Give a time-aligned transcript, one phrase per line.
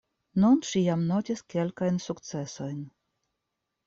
[0.43, 2.81] Nun ŝi jam notis kelkajn sukcesojn.